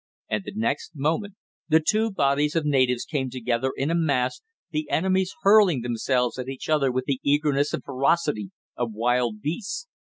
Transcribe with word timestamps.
And 0.31 0.43
the 0.43 0.53
next 0.55 0.95
moment 0.95 1.35
the 1.69 1.79
two 1.79 2.09
bodies 2.09 2.55
of 2.55 2.65
natives 2.65 3.05
came 3.05 3.29
together 3.29 3.71
in 3.77 3.91
a 3.91 3.95
mass, 3.95 4.41
the 4.71 4.89
enemies 4.89 5.35
hurling 5.43 5.81
themselves 5.81 6.39
at 6.39 6.49
each 6.49 6.69
other 6.69 6.91
with 6.91 7.05
the 7.05 7.19
eagerness 7.21 7.71
and 7.71 7.83
ferocity 7.83 8.49
of 8.75 8.93
wild 8.93 9.41
beasts. 9.41 9.87